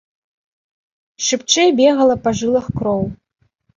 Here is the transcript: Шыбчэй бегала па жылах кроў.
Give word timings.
Шыбчэй 1.25 1.69
бегала 1.81 2.15
па 2.25 2.35
жылах 2.41 2.67
кроў. 2.81 3.01